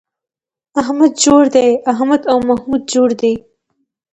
احمد 0.81 1.11
جوړ 1.25 1.43
دی 1.55 1.69
→ 1.79 1.83
احمد 1.91 2.21
او 2.31 2.37
محمود 2.49 2.83
جوړ 2.93 3.09
دي 3.21 3.33